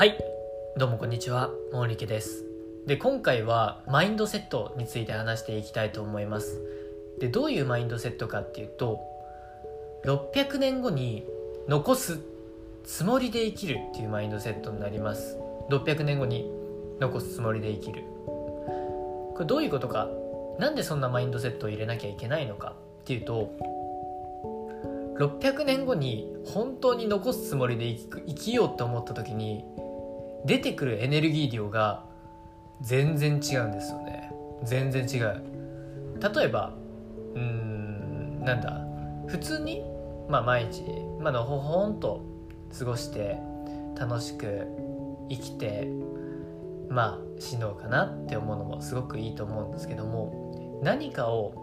[0.00, 0.16] はい。
[0.78, 1.50] どうもこんにちは。
[1.78, 2.46] 毛利家です。
[2.86, 6.58] で今回はマインドセットについて話していきたいと思います。
[7.18, 8.98] でどういうマインドセットかっていうと
[10.06, 11.26] 600年後に
[11.68, 12.18] 残す
[12.82, 15.36] つもりで生きるっていうマインドセットになります。
[15.68, 16.50] 600年後に
[16.98, 18.02] 残すつもりで生きる。
[18.24, 20.08] これどういうことか。
[20.58, 22.74] なんでそんなマインドセットを入れなきゃいけないのか。
[23.02, 23.50] っていうと
[25.18, 29.66] 600年後に本当に残すつもりで生きようと思った時に
[30.44, 32.04] 出てくるエネルギー量が
[32.80, 34.32] 全然違うんですよね。
[34.64, 35.42] 全然違う。
[36.34, 36.74] 例えば
[37.34, 38.80] うーんなんだ。
[39.26, 39.84] 普通に、
[40.28, 40.82] まあ、毎日、
[41.20, 42.24] まあのほほんと
[42.76, 43.38] 過ごして
[43.98, 44.66] 楽しく
[45.28, 45.88] 生きて
[46.88, 51.54] まあ死のうかなって思うのもすごくいいと思うんですけども何かを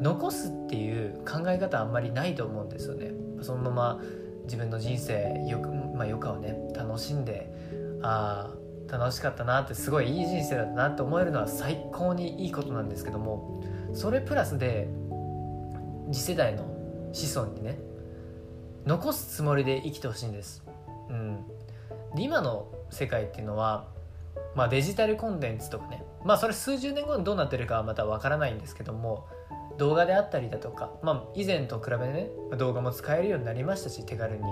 [0.00, 3.12] 残すっていう考え方あんまりないと思うんですよね。
[3.42, 4.00] そのまま
[4.44, 7.52] 自分の人生よく、まあ、余暇をね楽しんで
[8.02, 8.62] ああ
[8.98, 13.62] 楽しかったなってすごいいい人生だったなって思えるのは最高にいいことなんですけども
[13.94, 14.88] それプラスで
[16.10, 16.64] 次世代の
[17.12, 17.78] 子孫にね
[18.84, 20.62] 残すつもりで生きてほしいんです、
[21.08, 21.44] うん、
[22.14, 23.88] で今の世界っていうのは、
[24.54, 29.26] まあ、デジタルコンテンツとかねまあそれ数十年後にどうなってるかはまたわからないんですけども
[29.82, 34.42] 動画であったりだとか、まあ、以前と比べてね動画も使えるようになりましたし手軽に、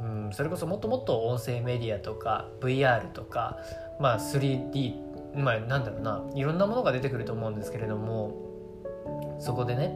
[0.00, 3.58] うん、それこそもっともっと音声メディアとか VR とか、
[4.00, 4.96] まあ、3D
[5.36, 9.94] まあなんだろうないろんなものが出てくると思うんですけれどもそこでね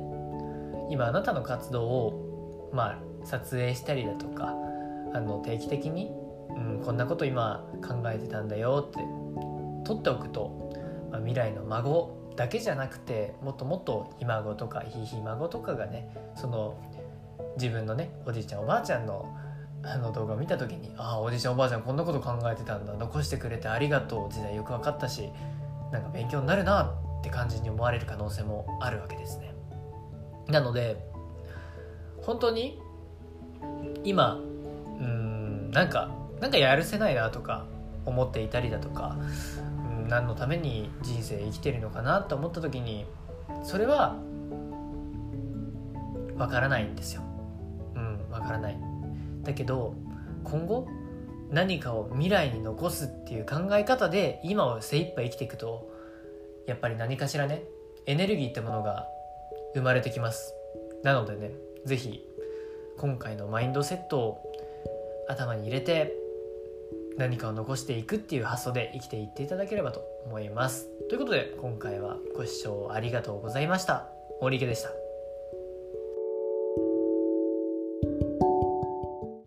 [0.91, 4.55] 今あなたの活動を、まあ、撮影したりだとか
[5.13, 6.13] あの定期的に、
[6.51, 9.01] うん、こんなこと今考えてたんだよって
[9.85, 10.73] 撮っておくと、
[11.11, 16.79] まあ、未来の孫だけじゃなくてもっともっとひ孫とかひひ孫とかがねその
[17.57, 19.35] 自分のねおじいちゃんおばあちゃんの
[19.85, 25.29] あの動画を見た時にああおじいちゃんおばあちゃんこんなこと考えてたんだ残してくれてありがとう時代よく分かったし
[25.91, 29.55] なんか勉強になるなって感じに思われる可能性もあるわけですね。
[30.48, 30.97] なので
[32.23, 32.81] 本当に
[34.05, 34.39] 今う
[35.05, 36.11] んなんか
[36.41, 37.67] なんかやるせないなとか
[38.05, 39.17] 思っていたりだとか
[40.08, 43.07] 何のために人生生きてるのかなと思った時に
[43.63, 44.17] それは
[46.36, 47.23] わからないんですよ。
[47.95, 48.79] うんわからない。
[49.42, 49.95] だけど
[50.45, 50.89] 今後
[51.51, 55.91] 何かを未来に残すっていう考え方で今を精一杯生きていくと
[56.67, 57.62] やっぱり何かしらね
[58.07, 59.07] エネルギーってものが
[59.74, 60.55] 生まれてきます。
[61.02, 61.52] なのでね
[61.85, 62.27] 是非
[62.98, 64.52] 今回のマインドセットを
[65.29, 66.14] 頭に入れて
[67.17, 70.89] 何かを残していくっていう発想で生きていっていただければと思います。
[71.08, 74.08] ということで今回はご視聴ありがとうございました。
[74.40, 75.02] 森池でした。